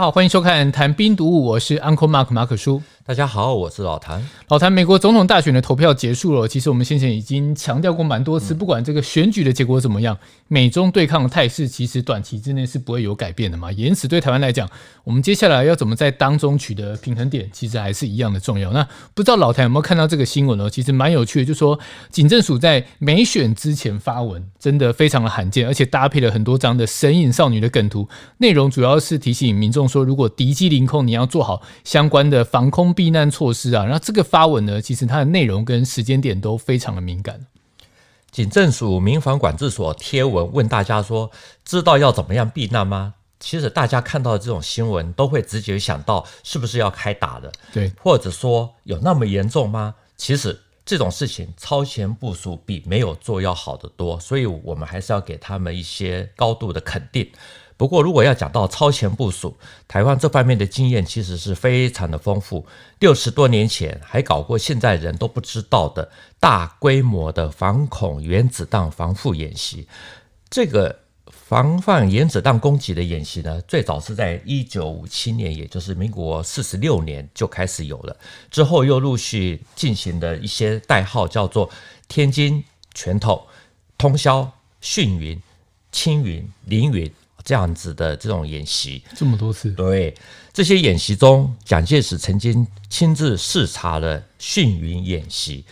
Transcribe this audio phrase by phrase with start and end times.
[0.00, 2.82] 好，欢迎收看《谈兵读物》，我是 Uncle Mark 马可叔。
[3.10, 4.24] 大家好，我是老谭。
[4.46, 6.46] 老谭，美国总统大选的投票结束了。
[6.46, 10.16] 其实我们先前已经强调过蛮多次，不管这个选举的结果怎么样，
[10.46, 13.72] 美中对抗的态势其实短期之内是不会有改变的嘛。
[13.72, 14.70] 因此，对台湾来讲，
[15.02, 18.70] 我们接下来要怎么在当中取得平衡点，其实还是一样的重要。
[18.70, 20.70] 那不知道老谭有没有看到这个新闻呢？
[20.70, 21.76] 其实蛮有趣的，就是说
[22.10, 32.94] 警政署在美选之前发文，真的非常的罕见，而且搭配了很多张的神隐少女的梗图，内容主要是提醒民众说，如果敌机临空，你要做好相关的防空。
[33.00, 37.46] 避难措施啊，然后这个发文呢，其实它的内容跟时间点都非常的敏感。
[38.30, 41.30] 警政署民防管制所贴文问大家说，
[41.64, 43.14] 知道要怎么样避难吗？
[43.38, 47.50] 其实大家看到这种新闻，都会直接想到是不是要开打的？
[47.72, 49.94] 对，或者说有那么严重吗？
[50.18, 57.26] 其实这种事情超前部署比没有做要好得多，所以我们还是要给他们一些高度的肯定。
[57.80, 59.56] 不过，如果要讲到超前部署，
[59.88, 62.66] 台湾这方面的经验其实是非常的丰富。
[62.98, 69.88] 六十多年前还搞过现在人都不知道的大规模的反恐原子弹防护演习。
[70.50, 70.94] 这个
[71.30, 78.14] 防范原子弹攻击的演习呢，最早是在一九五七年，也就是民国四十六年就开始有了。
[78.50, 81.70] 之后又陆续进行的一些代号叫做
[82.08, 82.62] 天津
[82.92, 83.46] 拳头、
[83.96, 84.52] 通宵
[84.82, 85.40] 迅云、
[85.90, 87.10] 青云、凌云。
[87.42, 89.70] 这样子的这种演习，这么多次。
[89.72, 90.14] 对，
[90.52, 95.64] 这些演习中，蒋介石曾经亲自视察了训云演习。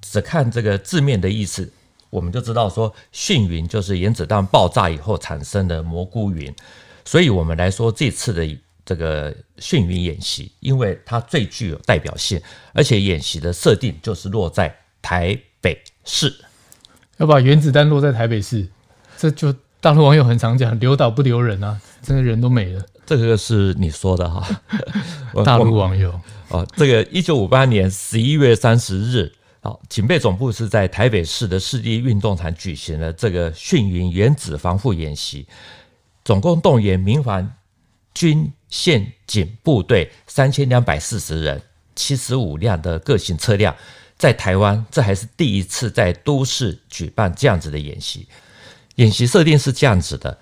[0.00, 1.70] 只看这个字面的意思，
[2.10, 6.54] 我们就知道说，训云就是原子弹爆炸以后产生的蘑菇云。
[7.04, 12.40] 所以，我们来说这次的这个训云演习，因为它最具有代表性，
[12.72, 16.32] 而且演习的设定就是落在台北市，
[17.16, 18.66] 要把原子弹落在台北市，
[19.18, 19.54] 这就。
[19.80, 22.84] 大陆网友很常讲“留岛不留人”啊，真的人都没了。
[23.04, 24.44] 这个是你说的哈。
[25.44, 35.46] 大陆网友哦，这个一九五八年十一月三十日，哦，警备总部是在台北市的市立运动场举行了这个训云原子防护演习，
[36.24, 37.48] 总共动员民防
[38.12, 41.62] 军县警部队三千两百四十人，
[41.94, 43.76] 七十五辆的各型车辆，
[44.16, 48.26] 在台湾这还是第一次在都市举办这样子的演习。
[48.96, 50.38] 演习设定是这样子的：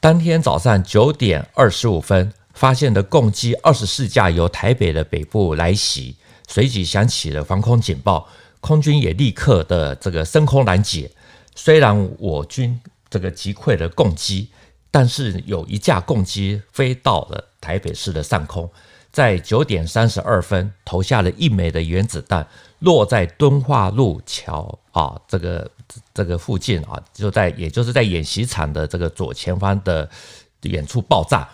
[0.00, 6.16] 当天早上九点二十五分，发现的共机二十四架由台北的北部来袭，
[6.48, 8.26] 随即响起了防空警报，
[8.60, 11.10] 空军也立刻的这个升空拦截。
[11.54, 12.80] 虽然我军
[13.10, 14.48] 这个击溃了共机，
[14.90, 18.70] 但是有一架共机飞到了台北市的上空，
[19.12, 22.46] 在九点三十二分投下了一枚的原子弹，
[22.78, 25.70] 落在敦化路桥啊这个。
[26.12, 30.08] 这个附近啊，就在也就是在演习场的这个左前方的
[30.62, 31.48] 远处爆炸。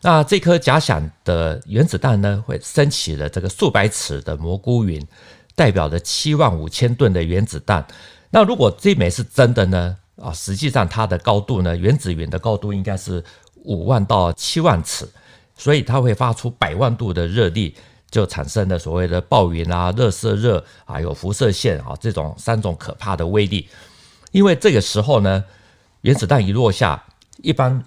[0.00, 5.04] 那这颗假想的原子弹呢，会升起了这个数百尺的蘑菇云，
[5.54, 7.86] 代表着七万五千吨的原子弹。
[8.30, 9.96] 那如果这枚是真的呢？
[10.22, 13.22] 啊，实际上它的高度呢，原子云的高度应该是
[13.54, 15.08] 五万到七万尺，
[15.56, 17.74] 所以它会发出百万度的热力。
[18.10, 23.68] 就产生了所谓的暴云啊、热射热，还有辐射线啊这种三种可怕的威力。
[24.32, 25.44] 因为这个时候呢，
[26.02, 27.02] 原子弹一落下，
[27.42, 27.82] 一般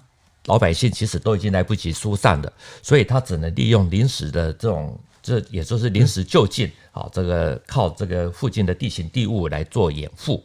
[0.46, 2.52] 老百姓其实都已经来不及疏散了，
[2.82, 10.44] 所以他只能利用临时的这种，这也就是临时就近啊，这个靠这个附近的地形地物来做掩护。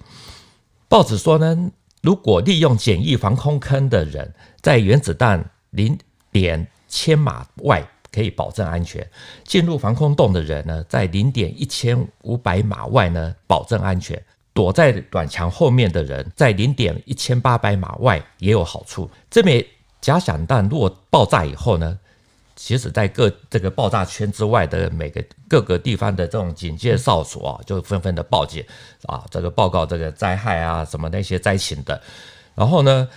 [0.87, 1.71] 报纸说呢，
[2.01, 5.97] 如果利用简易防空坑的人，在原子弹零
[6.31, 7.87] 点千码外。
[8.11, 9.07] 可以保证安全。
[9.43, 14.21] 进入防空洞的人呢，在零点一千五百码外呢，保证安全。
[14.53, 19.07] 躲在短墙后面的人，在零点一千八百码外也有好处。
[19.29, 19.63] 这枚
[20.01, 21.95] 假想弹如果爆炸以后呢，
[22.55, 28.65] 其实在各这个爆炸圈之外的每个各个地方的这种警戒哨所啊，就纷纷的报警
[29.03, 32.01] 啊，这个报告这个灾害啊，什么那些灾情的。
[32.55, 33.07] 然后呢，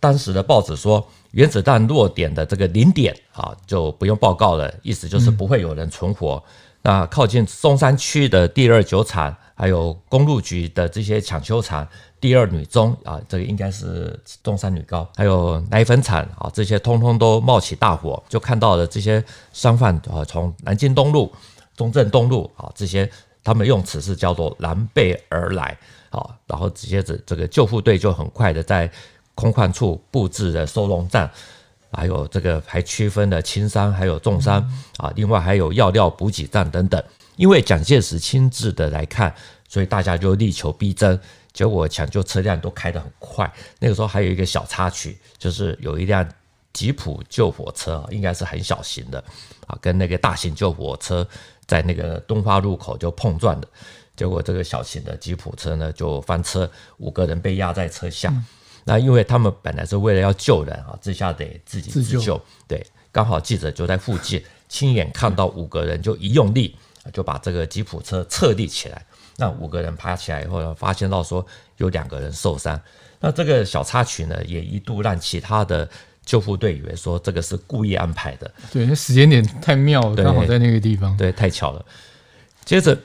[0.00, 1.08] 当时的报纸说。
[1.32, 6.42] 原子弹落点的这个零点啊，就不用报告了，意思就是不会有人存活。
[6.80, 11.86] 那靠近松山区的第二酒厂，还有公路局的这些抢修厂，
[12.20, 19.22] 第二女中啊，这个应该是中山女高，还有奶粉厂啊，这些通通都冒起大火，就看到了这些
[19.52, 21.30] 商贩啊，从南京东路、
[21.76, 23.10] 中正东路啊这些，
[23.44, 25.76] 他们用词是叫做狼狈而来
[26.10, 28.90] 啊，然后直接这这个救护队就很快的在。
[29.38, 31.30] 空旷处布置的收容站，
[31.92, 34.60] 还有这个还区分了轻伤还有重伤
[34.96, 37.00] 啊，另外还有药料补给站等等。
[37.36, 39.32] 因为蒋介石亲自的来看，
[39.68, 41.20] 所以大家就力求逼真。
[41.52, 43.48] 结果抢救车辆都开得很快。
[43.78, 46.28] 那个时候还有一个小插曲，就是有一辆
[46.72, 49.22] 吉普救火车应该是很小型的
[49.68, 51.24] 啊，跟那个大型救火车
[51.64, 53.68] 在那个东花路口就碰撞的，
[54.16, 58.30] 结果这个小型的吉普车呢就翻车，五个人被压在车下。
[58.30, 58.44] 嗯、
[58.88, 62.18] 那因为他们本来是为了要救人啊，这下得自己自救。
[62.18, 66.74] 自救对，刚好记者就在附近，亲眼看到五个人就一用力
[67.12, 69.04] 就把这个吉普车侧立起来。
[69.36, 71.46] 那五个人爬起来以后呢，发现到说
[71.76, 72.80] 有两个人受伤。
[73.20, 75.86] 那这个小插曲呢，也一度让其他的
[76.24, 78.50] 救护队以为说这个是故意安排的。
[78.72, 81.14] 对，那时间点太妙了，刚好在那个地方。
[81.18, 81.84] 对，太巧了。
[82.64, 82.98] 接着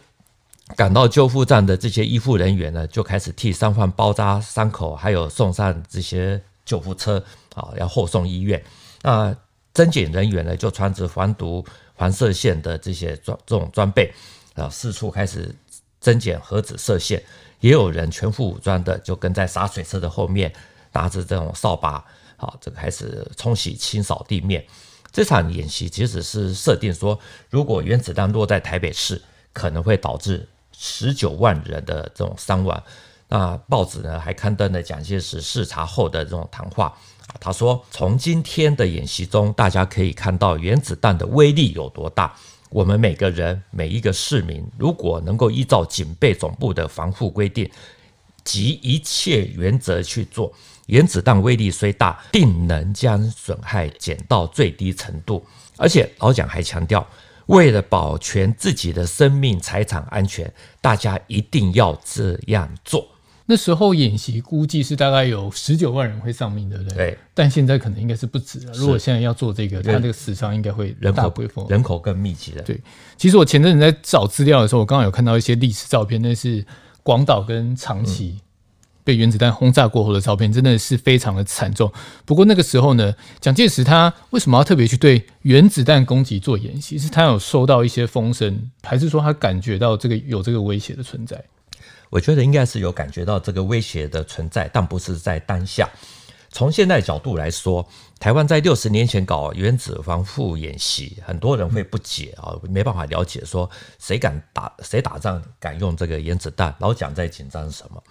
[0.76, 7.24] 赶到救护站的这些医护人员呢，就开始替伤患包扎伤口，还有送上这些救护车
[7.56, 8.64] 啊，要护送医院。
[9.02, 9.36] 那
[9.74, 11.66] 侦检人员呢，就穿着防毒、
[11.96, 14.14] 防射线的这些装这种装备
[14.56, 15.56] 啊，四处开始。
[16.04, 17.24] 侦检盒子射线，
[17.62, 20.52] 也有人全副武装的就跟在洒水车的后面，
[20.92, 22.04] 拿着这种扫把，
[22.36, 24.66] 好，这个开始冲洗清扫地面。
[25.14, 27.18] 这场演习其实是设定说，
[27.50, 29.22] 如果原子弹落在台北市，
[29.54, 30.46] 可能会导致
[30.78, 32.84] 十九万人的这种伤亡。
[33.28, 36.96] 那报纸呢还刊登了蒋介石视察后的这种谈话，
[37.40, 42.36] 他说：“从今天的演习中，大家可以看到原子弹的威力有多大。”
[42.70, 47.70] 我们每个人每一个市民，如果能够依照警备总部的防护规定
[48.44, 50.52] 及一切原则去做，
[50.88, 55.46] 原子弹威力虽大，定能将损害减到最低程度。
[55.78, 57.08] 而且老蒋还强调，
[57.48, 60.52] 为了保全自己的生命财产安全，
[60.82, 63.08] 大家一定要这样做。
[63.46, 66.96] 那时候演习估计是大概有十九万人会丧命，对不对？
[66.96, 67.18] 对。
[67.34, 68.72] 但现在可能应该是不止了。
[68.74, 72.62] 如果现在要做这个，它这个死伤应该会人口规模，人口更密集的。
[72.62, 72.80] 对。
[73.18, 76.66] 其实我前阵子在找资料的时候，我刚好有看到一些历史照片，那是
[77.04, 78.40] 广岛跟长崎
[79.04, 81.92] 被原子弹轰炸过后的照片，真的是非常的惨重。
[82.26, 86.98] 不过那个时候呢，蒋介石他为什么要特别去对原子弹攻击做演习？
[86.98, 91.44] 是他有收到一些风声，还是说他感觉到这个有这个威胁的存在？
[92.10, 95.90] 我觉得应该是有感觉到这个威胁的存在，但不是在当下。
[96.52, 97.84] 从现在角度来说，
[98.24, 108.02] 台湾在六十年前搞原子防护演习，很多人会不解啊，没办法了解说谁敢打谁打仗敢用这个原子弹，老蒋在紧张什么？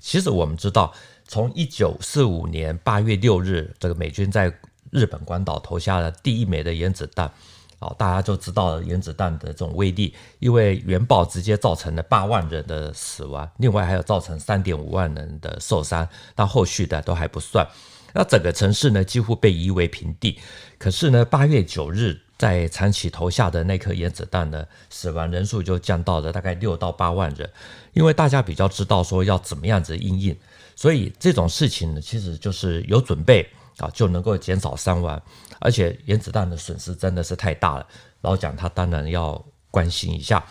[0.00, 0.92] 其实我们知道，
[1.28, 4.52] 从一九四五年八月六日，这个美军在
[4.90, 7.30] 日本关岛投下了第一枚的原子弹。
[7.78, 17.64] 哦，大家就知道原子弹的这种威力，因为原爆直接造成了八万人的死亡，另外还有造成三点五万人的受伤，但后续的都还不算。
[18.12, 20.38] 那整个城市呢，几乎被夷为平地。
[20.78, 27.50] 可是呢，八月九日在长崎投下的那颗原子弹呢，死亡人数就降到了大概六到八万人，
[27.92, 30.36] 因为大家比较知道说要怎么样子因应，
[30.76, 33.48] 所以这种事情呢，其实就是有准备。
[33.78, 35.18] 啊，就能够减少伤亡，
[35.58, 37.86] 而且原子弹的损失真的是太大了。
[38.20, 40.44] 老蒋他当然要关心一下。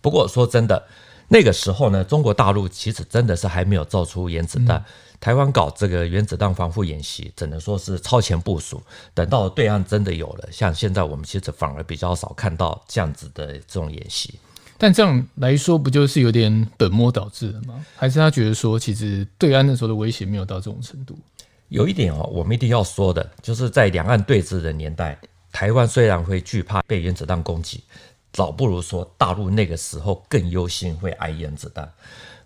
[0.00, 0.82] 不过说真的，
[1.32, 4.78] 那个时候呢，中国大陆其实真的是还没有造出原子弹。
[4.78, 4.84] 嗯、
[5.20, 8.82] 台湾搞这个原子弹防护演习，只能说是超前部署。
[9.14, 14.34] 等到对岸真的有了，像现在我们其实反而比较少看到这样子的这种演习。
[14.76, 17.86] 但这样来说，不就是有点本末倒置了吗？
[17.94, 21.16] 还是他觉得说，其实对岸那时候的威胁没有到这种程度？
[21.68, 25.16] 有一点哦，我们一定要说的，就是在两岸对峙的年代，
[25.52, 27.84] 台湾虽然会惧怕被原子弹攻击，
[28.32, 31.92] 早不如说大陆那个时候更忧心会挨原子弹。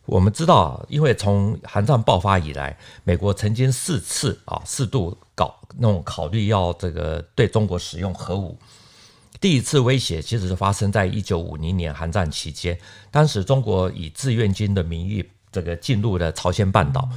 [0.07, 8.59] 我们知道，因为从韩战爆发以来，美国曾经四次啊，四度搞那种考虑要这个对中国使用核武。
[9.41, 12.79] 第一次威胁其实是发生在一九五零年韩战期间，
[13.11, 17.09] 当时中国以志愿军的名义这个进入了朝鲜半岛。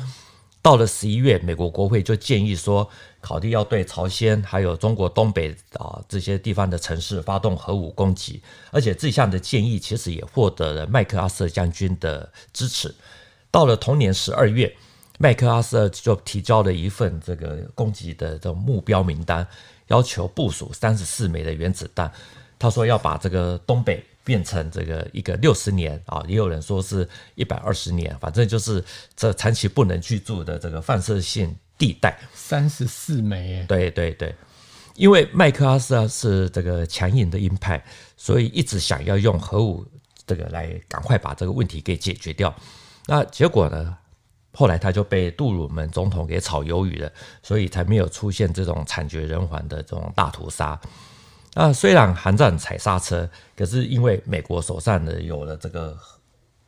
[0.68, 2.90] 到了十一月，美国国会就建议说，
[3.22, 12.94] 考虑要对朝鲜还有中国东北啊这些地方的城市发动核武攻击，而且这项的建议其实也获得了麦克阿瑟将军的支持。
[13.50, 14.76] 到了同年十二月，
[15.18, 19.48] 麦克阿瑟就提交了一份这个攻击的这种目标名单，
[19.88, 22.12] 要求部署三十四枚的原子弹。
[22.60, 24.04] 他说要把这个东北。
[24.28, 28.84] 变成这个一个六十年啊，也有人说是一百二十年，反正就是
[29.16, 32.20] 这长期不能居住的这个放射性地带。
[32.34, 34.36] 三十四枚，对对对，
[34.96, 37.82] 因为麦克阿瑟是这个强硬的鹰派，
[38.18, 39.86] 所以一直想要用核武
[40.26, 42.54] 这个来赶快把这个问题给解决掉。
[43.06, 43.98] 那结果呢，
[44.52, 47.10] 后来他就被杜鲁门总统给炒鱿鱼了，
[47.42, 50.78] 所以才没有出现这种惨绝人寰的这种大屠杀。
[51.58, 55.98] 啊，虽然韩战踩刹车，可是因为美国手上呢有了这个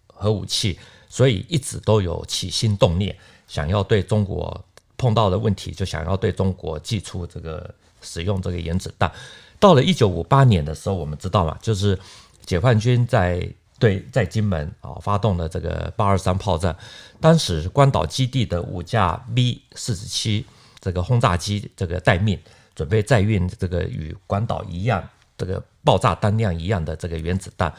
[0.08, 3.16] 核武器，所以一直都有起心动念，
[3.48, 4.66] 想要对中国
[4.98, 9.12] 碰到的问题，就想要对中国祭出这个使用这个原子弹。
[9.60, 12.00] 到了一九五八年的时候，我们知道嘛，就是
[12.44, 16.76] 解放军在对在金门啊发动了这个八二三炮战。
[17.22, 20.48] 当时关岛基地的五架 B 四十七
[20.80, 22.40] 这个轰炸机这个待命，
[22.80, 25.04] 准备载运这个与关岛一样
[25.38, 27.74] 这个爆炸弹量一样的这个原子弹。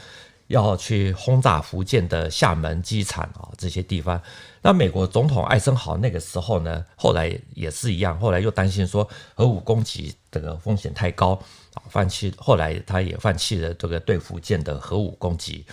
[0.49, 4.21] 要去轰炸福建的厦门机场啊，这些地方。
[4.61, 11.41] 那美国总统艾森豪那个时候呢，后来也是一样，后来又担心说核武攻击这个风险太高
[11.75, 12.35] 啊，放弃。
[12.37, 15.65] 后来他也放弃了这个对福建的核武攻击，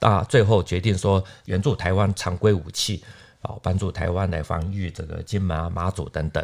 [0.00, 3.04] 那最后决定说援助台湾常规武器
[3.42, 6.42] 啊，帮助台湾来防御这个金门啊、马祖等等。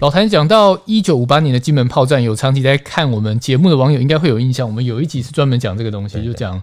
[0.00, 6.60] 老谭讲到一九五八年的金门炮战，有长期在看我们节目的网友应该会有印象，我们有一集是专门讲这个东西，就讲。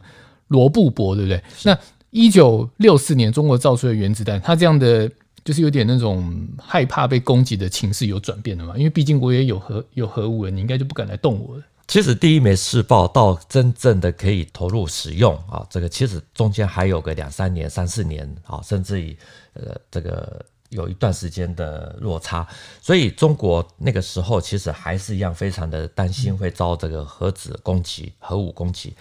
[0.47, 1.43] 罗布泊，对不对？
[1.65, 1.77] 那
[2.09, 5.11] 一九六四年中国造出的原子弹，它这样的
[5.43, 8.73] 就是有点那种害怕被攻击的情势有转变了嘛？
[8.77, 11.63] 因为毕竟我也有核有核武了，你应该就不敢来动我了。
[11.85, 19.17] 其实第一枚试爆到真正的可以投入使用啊，这个其实中间还有个两三年、三四年啊，甚至于
[19.51, 22.47] 呃这个有一段时间的落差。
[22.81, 28.95] 所以中国那个时候其实还是一样非常的担心会遭这个核子攻击、核武攻击。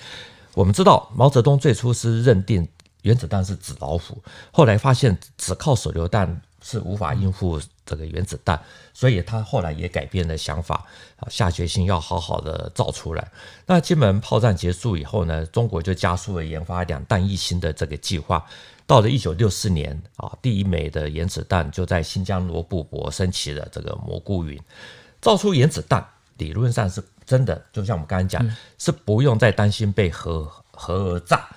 [0.54, 2.66] 我们知道毛泽东最初是认定
[3.02, 8.60] 原子弹是纸老虎，后来发现只靠手榴弹是无法应付这个原子弹，
[8.92, 10.84] 所以他后来也改变了想法，
[11.16, 13.30] 啊，下决心要好好的造出来。
[13.66, 18.44] 那金门炮战结束以后呢，中国就加速了研发两弹一星的这个计划。
[18.84, 24.60] 到了一九六四年啊，第一枚的原子弹就在新疆罗布泊升起了这个蘑菇云，
[25.20, 26.04] 造出原子弹
[26.38, 27.00] 理论上是。
[27.26, 31.48] 真的，就像我们刚才讲，是不用再担心被核核炸。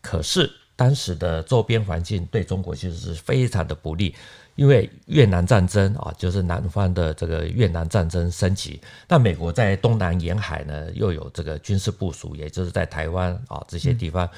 [0.00, 4.14] 可是当时的周边环境对中国其实是非常的不利，
[4.56, 8.80] 因为越南战争啊，就是南方的这个越南战争升级。
[9.08, 14.28] 那美国在东南沿海呢，又有这个军事部署，也就是在台湾啊这些地方。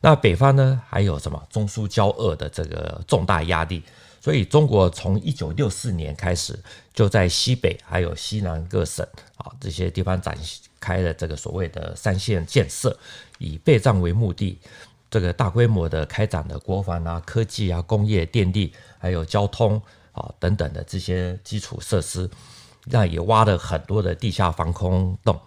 [0.00, 3.82] 那北方呢，还有什么中苏交恶的这个重大压力。
[4.22, 6.58] 所以，中国从一九六四年开始，
[6.92, 9.02] 就在西北还有西南各省
[9.36, 10.36] 啊这些地方展
[10.78, 12.94] 开了这个所谓的三线建设，
[13.38, 14.58] 以备战为目的，
[15.10, 19.80] 这个大规模的开展的国防啊、科技啊、工业、电力，还有交通
[20.12, 22.30] 啊等等的这些基础设施，
[22.86, 25.38] 那也挖了很多的地下防空洞。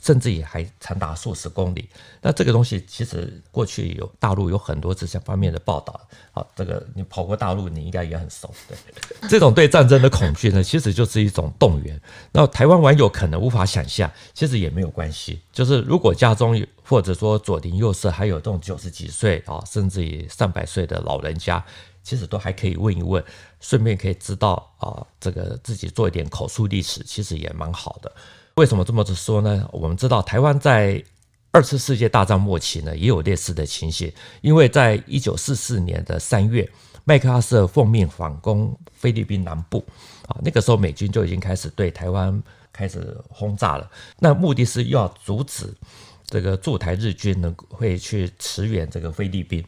[0.00, 1.88] 甚至也还长达数十公里。
[2.20, 6.00] 那这个东西其实过去有大陆有很多这些方面的报道。
[6.32, 8.52] 好，这个你跑过大陆，你应该也很熟。
[8.68, 8.76] 对，
[9.28, 12.00] 这种对战争的恐惧呢，其实就是一种动员。
[12.32, 15.40] 那台湾网友可能无法想象，其实也没有关系。
[15.52, 21.62] 就是如果家中有，或者说左邻右舍还有这种九十几岁啊，甚至于上百岁的老人家，
[22.02, 23.22] 其实都还可以问一问，
[23.60, 28.12] 顺便可以知道啊，这个自己做一点口述历史，其实也蛮好的。
[28.60, 29.66] 为什么这么说呢？
[29.72, 31.02] 我们知道台湾在
[31.50, 34.12] 二次世界大战末期呢，也有类似的情形。
[34.42, 36.70] 因为在一九四四年的三月，
[37.04, 39.82] 麦克阿瑟奉命反攻菲律宾南部
[40.26, 43.90] 啊，那个时候美军就已经开始对台湾开始轰炸了。
[44.18, 45.72] 那目的是要阻止
[46.26, 49.64] 这个驻台日军呢会去驰援这个菲律宾。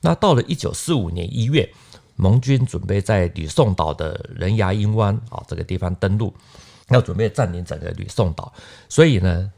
[0.00, 1.68] 那到了一九四五年一月，
[2.14, 6.32] 盟军准备在吕宋岛的仁牙英湾啊这个地方登陆。
[6.88, 8.52] 要准备占领整个吕宋岛，
[8.88, 9.50] 所以呢，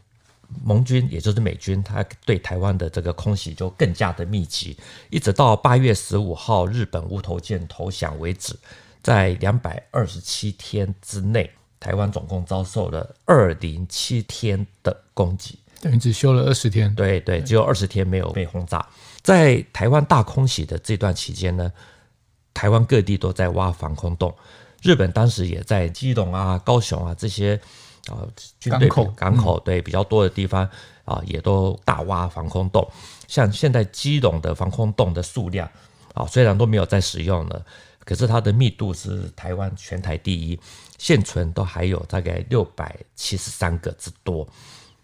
[0.64, 4.76] 盟军也就是美军，他对台湾的这个空袭就更加的密集，
[5.10, 8.56] 一直到八月十五号日本无头舰投降为止，
[9.02, 16.94] 在两百二十七天之内，台湾总共遭受了二零七天的攻击，等于只休了二十天。
[16.94, 18.86] 对对，只有二十天没有被轰炸。
[19.22, 21.70] 在台湾大空袭的这段期间呢，
[22.54, 24.34] 台湾各地都在挖防空洞。
[24.88, 27.60] 日本当时也在基隆啊、高雄啊这些
[28.06, 28.24] 啊
[28.58, 30.66] 军队港口对比较多的地方
[31.04, 32.90] 啊，也都大挖防空洞。
[33.26, 35.70] 像现在基隆的防空洞的数量
[36.14, 37.62] 啊，虽然都没有在使用了，
[38.02, 40.58] 可是它的密度是台湾全台第一，
[40.96, 44.48] 现存都还有大概六百七十三个之多。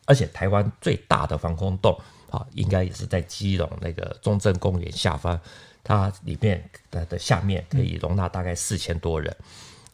[0.06, 1.94] 而且台湾最大的防空洞
[2.30, 5.38] 啊，应该也是在基隆那个中正公园下方。
[5.86, 9.36] 它里面的的下面可以容纳大概四千多人。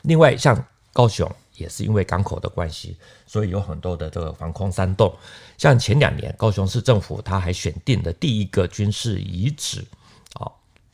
[0.02, 5.14] 另外，像高雄也是因为港口的关系，所以有很多的这个防空山洞。
[5.58, 9.84] 像前两年，高雄市政府他还选定了第一个军事遗址，
[10.34, 10.50] 啊，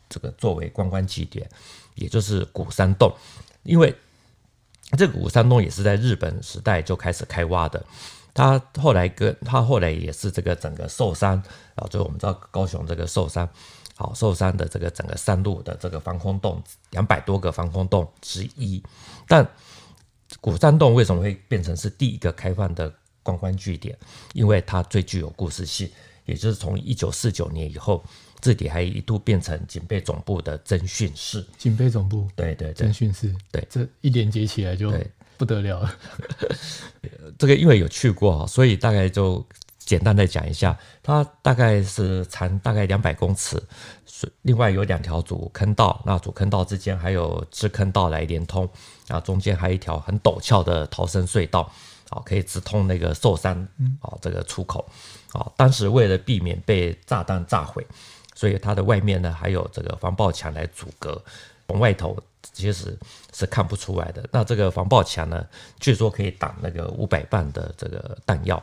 [0.08, 1.48] 这个作为观光景点，
[1.94, 3.14] 也就是鼓山洞。
[3.62, 3.94] 因为
[4.98, 7.84] 这个鼓山洞也是在日本时代就开始开挖的。
[8.34, 11.42] 他后来跟他后来也是这个整个寿山
[11.75, 13.48] 啊，就我们知道高雄这个寿山。
[13.98, 18.82] 好，寿山的这个整个山路的这个防空洞，两百多个防空洞之一。
[19.26, 19.48] 但
[20.38, 23.96] 古山洞为什么会变成是第一个开放的观光据点？
[24.34, 25.90] 因为它最具有故事性，
[26.26, 28.04] 也就是从一九四九年以后，
[28.38, 31.42] 这里还一度变成警备总部的侦讯室。
[31.56, 34.92] 警备总部，对对对，侦讯室，对，这一连接起来就
[35.38, 35.98] 不得了了。
[37.38, 39.42] 这个因为有去过，所以大概就。
[39.86, 43.62] 简单的讲一下，它大概是长大概两百公尺，
[44.42, 48.68] 另外有两条主坑道，那主坑道之间还有支坑道来连通，
[49.06, 51.72] 啊，中间还有一条很陡峭的逃生隧道，
[52.10, 53.56] 啊，可以直通那个寿山
[54.00, 54.84] 啊这个出口，
[55.32, 57.86] 啊，当时为了避免被炸弹炸毁，
[58.34, 61.22] 所以它的外面呢还有这个防爆墙来阻隔，
[61.68, 62.18] 从外头
[62.52, 62.98] 其实
[63.32, 64.28] 是看不出来的。
[64.32, 65.46] 那这个防爆墙呢，
[65.78, 68.60] 据说可以挡那个五百磅的这个弹药。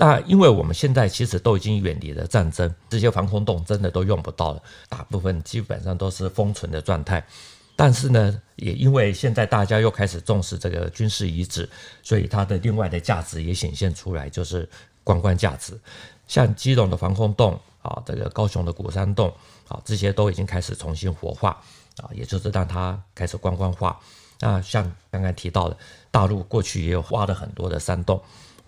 [0.00, 7.22] 那因为我们现在其实都已经远离了战争，这些防空洞真的都用不到了，大部分基本上都是封存的状态。
[7.76, 11.68] 但是呢，也因为现在大家又开始重视这个军事遗址，
[12.02, 14.66] 所以它的另外的价值也显现出来，就是
[15.04, 15.78] 观光价值。
[16.26, 19.30] 像基隆的防空洞啊，这个高雄的古山洞
[19.68, 21.50] 啊，这些都已经开始重新活化
[21.98, 24.00] 啊，也就是让它开始观光化。
[24.40, 25.76] 那像刚刚提到的，
[26.10, 28.18] 大陆过去也有挖了很多的山洞。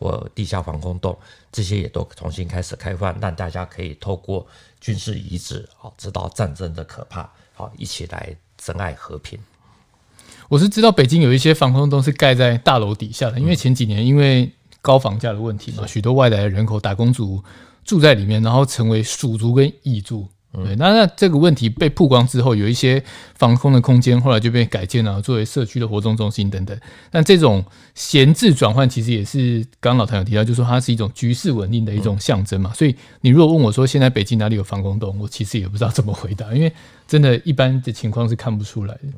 [0.02, 1.16] 或地下防空洞，
[1.52, 4.44] 这些也都重新开始开放，让大家可以透过
[4.80, 9.38] 军事遗址，好知道战争的可怕，好一起来珍爱和平。
[10.48, 17.42] 我是知道北京有一些防空洞是盖在大楼底下的，因为前几年因为高房价的问题嘛，许多外来的人口打工族
[17.84, 20.28] 住在里面，然后成为鼠族跟蚁族。
[20.52, 23.02] 对，那那这个问题被曝光之后，有一些
[23.34, 26.78] 防空的空间后来就被改建了，作为社区的活动中心等等。
[27.10, 32.70] 但这种闲置转换，其实也是刚刚老谭有提到，就是说它是一种局势稳定的一种象征嘛。
[32.74, 36.70] 所以你如果问我说现在北京哪里有防空洞，我其实也不知道怎么回答，因为
[37.08, 39.08] 真的一般的情况是看不出来的。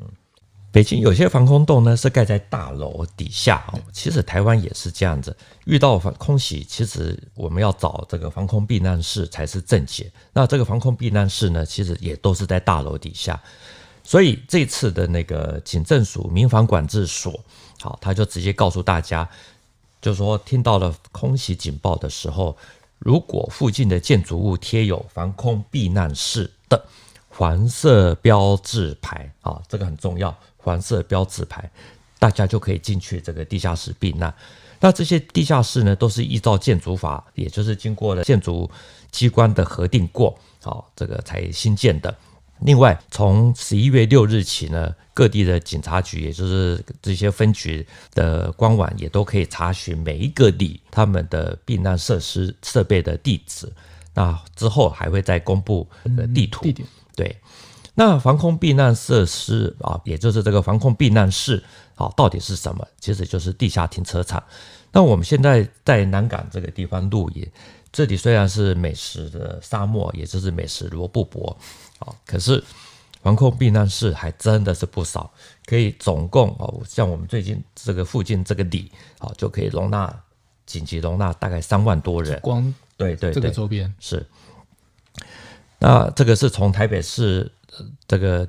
[0.75, 5.33] 北京有些防空洞呢是盖在大楼底下哦，其实台湾也是这样子。
[5.63, 10.11] 遇到防空袭，其实我们要找这个防空避难室才是正解。
[10.33, 13.41] 那这个防空避难室呢，其实也都是在大楼底下。
[14.03, 17.39] 所以这次的那个警政署民防管制所，
[17.79, 19.25] 好，他就直接告诉大家，
[20.01, 22.57] 就说听到了空袭警报的时候，
[22.99, 26.85] 如果附近的建筑物贴有防空避难室的
[27.29, 30.37] 黄色标志牌，啊，这个很重要。
[30.65, 31.69] 黄色标志牌，
[32.17, 34.33] 大家就可以进去这个地下室避难。
[34.79, 38.69] 那这些地下室呢，都是依照建筑法，也就是经过了建筑
[39.11, 42.13] 机关的核定过，好，这个才新建的。
[42.61, 53.71] 另外，从十一月六日起呢，各地的警察局，也就是这些分局的官网，也都可以查询每一个地他们的避难设施设备的地址。
[54.15, 55.87] 那之后还会再公布
[56.33, 56.75] 地图，嗯、
[57.15, 57.35] 对。
[57.97, 61.63] 那防空避难设施啊，也就是这个防空避难室
[61.95, 62.85] 啊，到底是什么？
[62.99, 64.43] 其实就是地下停车场。
[64.91, 67.49] 那我们现在在南港这个地方露营，
[67.93, 71.57] 这里虽然是美食的沙漠，也就是美食罗布泊
[71.99, 72.61] 啊，可是
[73.21, 75.31] 防空避难室还真的是不少，
[75.65, 80.13] 可以总共哦，像我们最近这个附近这个里啊，就可以容纳
[80.65, 82.37] 紧急容纳大概三万多人。
[82.41, 82.61] 光
[82.97, 84.25] 对对对，这个周边是。
[85.79, 87.49] 那这个是从台北市。
[88.07, 88.47] 这个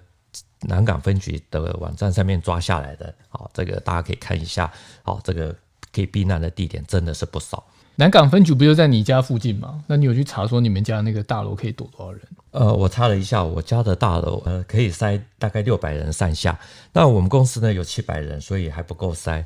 [0.63, 5.55] 南港分局的网站上面抓下来的，好，这个大家可以看一下，好，这个
[5.93, 7.65] 可以避难的地点真的是不少。
[7.99, 9.83] 南港分局不就在你家附近吗？
[9.87, 12.21] 那你有去查说你们家那个大楼可以躲多少人？
[12.51, 16.59] 呃，我查了一下，我家的大楼呃可以塞大概六百人上下。
[16.93, 19.43] 那我们公司呢有七百人，所以还不够塞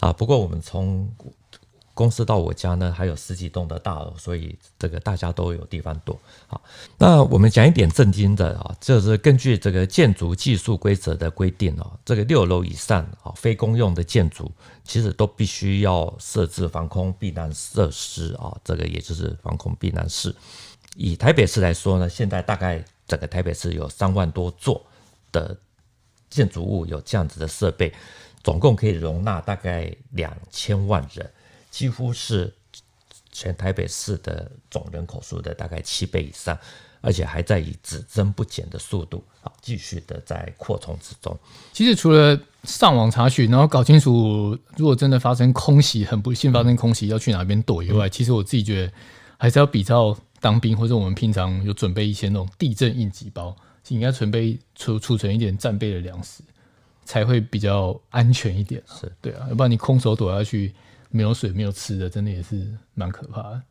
[0.00, 0.12] 啊。
[0.12, 1.10] 不过我们从
[1.94, 6.18] 公司到我家呢，还有十几栋的大楼，所以这个大家都有地方躲。
[6.48, 6.60] 好，
[6.98, 14.50] 那我们讲一点震惊的啊，就是根据这个建筑技术规则的规定哦，这个六楼以上啊，非公用的建筑，
[14.82, 20.34] 其实都必须要设置防空避难设施啊，这个也就是防空避难室。
[20.96, 24.84] 以台北市来说呢，现在大概整个台北市有三万多座
[25.30, 25.56] 的
[26.28, 27.94] 建筑物有这样子的设备，
[28.42, 31.30] 总共可以容纳大概两千万人。
[31.74, 32.54] 几乎是
[33.32, 36.56] 全台北市的总人口数的大概七倍以上，
[37.00, 41.36] 而且还在以只增不减的速度啊，继续的在扩充之中。
[41.72, 48.92] 其实除了上网查询，然后搞清楚如果真的发生空袭，很不幸发生空袭要去哪边躲以外，其实我自己觉得
[49.36, 53.56] 还是要比照当兵或者我们平常有准备一些那种地震应急包，
[53.88, 56.40] 应该准备储储存一点战备的粮食，
[57.04, 58.80] 才会比较安全一点。
[58.86, 60.72] 是对啊，要不然你空手躲下去。
[61.14, 63.62] 没有水，没有吃的，真的也是蛮可怕的。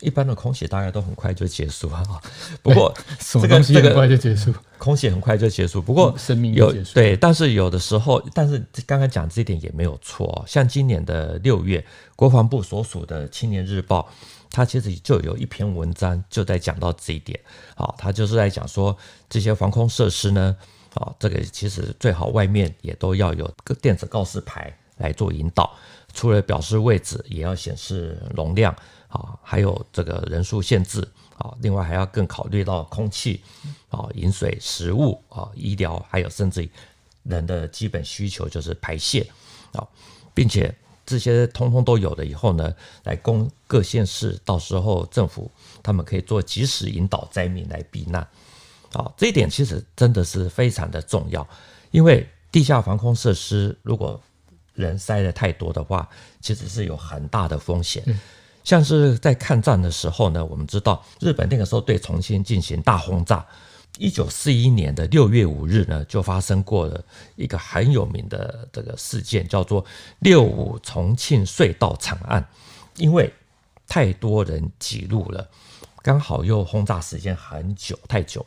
[0.00, 2.02] 一般的空袭大概都很快就结束啊。
[2.60, 4.52] 不过 什么东西很快就结束？
[4.76, 5.80] 空袭很快就结束。
[5.80, 10.44] 不过生命有结束对，但是有的时候，但是刚刚讲这一点也没有错哦。
[10.46, 11.82] 像今年的六月，
[12.14, 14.06] 国防部所属的《青年日报》，
[14.50, 17.40] 它其实就有一篇文章就在讲到这一点。
[17.74, 18.94] 好，它就是在讲说
[19.30, 20.54] 这些防空设施呢，
[20.92, 25.74] 啊，这个其实最好外面也都要有个电子告示牌来做引导。
[26.12, 28.74] 除了表示位置，也要显示容量
[29.08, 31.00] 啊，还有这个人数限制
[31.36, 33.42] 啊，另外还要更考虑到空气
[33.88, 36.68] 啊、饮水、食物啊、医疗，还有甚至
[37.22, 39.26] 人的基本需求就是排泄
[39.72, 39.86] 啊，
[40.34, 40.74] 并且
[41.06, 45.50] 这些通通都有了以后呢，来供各县市到时候政府
[45.82, 48.26] 他们可以做及时引导灾民来避难
[48.92, 51.46] 啊，这一点其实真的是非常的重要，
[51.90, 54.20] 因为地下防空设施如果
[54.74, 56.08] 人塞的太多的话，
[56.40, 58.02] 其实是有很大的风险。
[58.62, 63.44] 像是在抗战的时候呢，我们知道日本那个时候对重庆进行大轰炸。
[63.98, 67.02] 一九四一年的六月五日呢，就发生过了
[67.36, 69.84] 一个很有名的这个事件，叫做
[70.20, 72.46] 六五重庆隧道惨案。
[72.96, 73.32] 因为
[73.88, 75.48] 太多人挤入了，
[76.02, 78.46] 刚好又轰炸时间很久太久，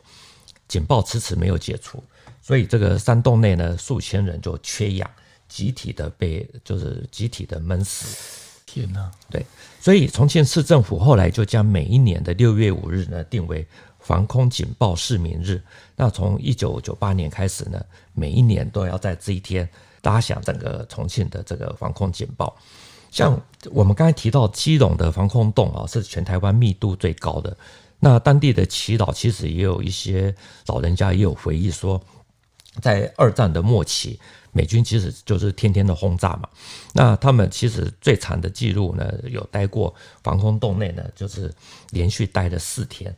[0.66, 2.02] 警报迟迟没有解除，
[2.40, 5.08] 所以这个山洞内呢，数千人就缺氧。
[5.54, 9.08] 集体的被就是集体的闷死，天哪！
[9.30, 9.46] 对，
[9.80, 13.64] 所以重庆市政府后来就将每一年的六月五日呢定为
[14.00, 15.62] 防空警报市民日。
[15.94, 17.80] 那从一九九八年开始呢，
[18.14, 19.68] 每一年都要在这一天
[20.02, 22.56] 打响整个重庆的这个防空警报。
[23.12, 23.40] 像
[23.70, 27.56] 我们刚才提到基隆的防空洞啊，是全台湾密度最高的。
[28.00, 30.34] 那当地的耆老其实也有一些
[30.66, 32.02] 老人家也有回忆说，
[32.80, 34.18] 在二战的末期。
[34.56, 36.48] 美军其实就是天天的轰炸嘛，
[36.92, 41.52] 那他们其实最长的记录呢，有待过防空洞内呢，就是
[41.90, 43.12] 连续待了四天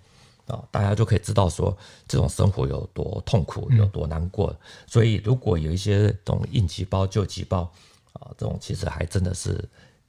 [0.47, 1.77] 啊，大家就可以知道说
[2.09, 4.59] 这种生活有多痛苦，有多难过。
[4.87, 7.71] 所以如果有一些这种应急包、救急包
[8.15, 9.63] 啊，这种其实还真的是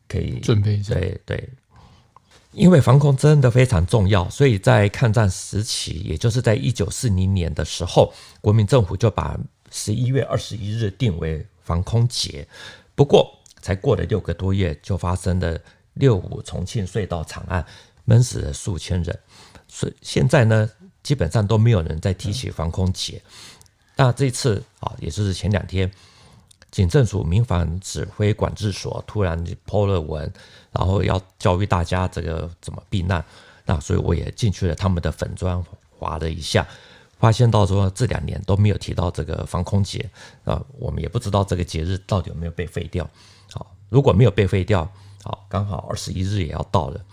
[0.07, 0.93] 可以准备一下。
[0.93, 1.49] 对对，
[2.57, 9.39] 因为防空真的非常重要，所以在抗战时期，也就是在一九四零年的时候，国民政府就把。
[9.69, 12.47] 十一月二十一日定为防空节，
[12.95, 15.59] 不过才过了六个多月，就发生了
[15.95, 17.65] 六五重庆隧道惨案，
[18.05, 19.19] 闷死了数千人。
[19.67, 20.69] 所以现在呢，
[21.03, 23.21] 基本上都没有人再提起防空节。
[23.97, 25.91] 那这次啊，也就是前两天，
[26.77, 30.31] 警政署民防指挥管制所突然 PO 了文，
[30.71, 33.25] 然后要教育大家这个怎么避难。
[33.65, 35.65] 那所以我也进去了他们的粉砖
[35.97, 36.67] 划了一下。
[37.17, 40.07] 发现到说这两年都没有提到这个防空节
[40.45, 43.09] 啊，我们也不知道这个节日到底有没有被废掉。
[43.51, 44.87] 好，如果没有被废掉，
[45.23, 47.03] 好，刚好二十一日也要到了，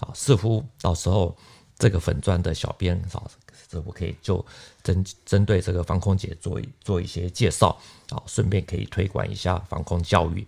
[0.00, 1.36] 啊，似乎到时候
[1.78, 3.22] 这个粉砖的小编啊，
[3.68, 4.44] 这我可以就
[4.82, 7.78] 针针对这个防空节做做一些介绍，
[8.10, 10.46] 啊，顺便可以推广一下防空教育。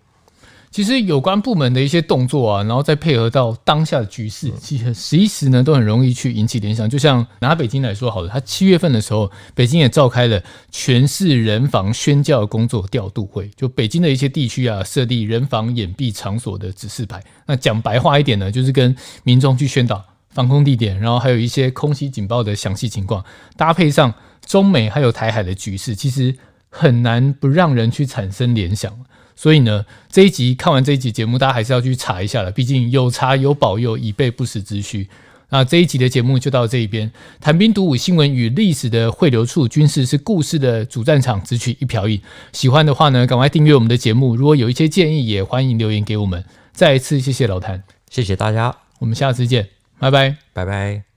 [0.70, 6.90] 其实有关部门的一些动作啊，然后再配合到当下的局势，其实时时呢都很容易去引起联想。
[6.90, 10.42] 就像拿北京来说好了，他七月份的时候，北京也召开了
[10.72, 17.22] 全市人防宣教工作调度会，就北京的一些地区啊，设立人防掩蔽场所的指示牌。
[17.46, 23.24] 那讲白话一点呢，就是跟民众去宣导防空地点，然后还有一些空袭警报的详细情况，
[23.56, 24.12] 搭配上
[24.44, 26.36] 中美还有台海的局势，其实
[26.68, 28.92] 很难不让人去产生联想。
[29.36, 32.50] 所以呢，这一集看完这一集节目，大家还是要去查一下了。
[32.50, 35.08] 毕竟有查有保佑，以备不时之需。
[35.50, 37.12] 那这一集的节目就到这一边。
[37.40, 42.20] 谈兵读武，新闻与历史的汇流处，军事是故事的主战场，只取一瓢饮。
[42.52, 44.34] 喜欢的话呢，赶快订阅我们的节目。
[44.34, 46.44] 如果有一些建议，也欢迎留言给我们。
[46.72, 49.73] 再一次谢谢老谭，谢谢大家，我们下次见，
[50.04, 51.13] 拜拜，拜拜。